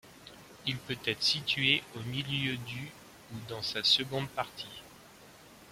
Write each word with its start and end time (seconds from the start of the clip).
Il 0.65 0.77
peut 0.77 0.97
être 1.05 1.21
situé 1.21 1.83
au 1.95 1.99
milieu 1.99 2.57
du 2.57 2.91
ou 3.35 3.35
dans 3.49 3.61
sa 3.61 3.83
seconde 3.83 4.27
partie. 4.29 4.81